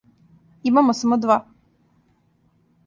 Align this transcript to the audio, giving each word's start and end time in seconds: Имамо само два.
Имамо 0.69 0.93
само 1.01 1.17
два. 1.27 1.37